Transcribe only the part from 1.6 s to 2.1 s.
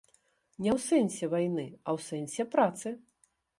а ў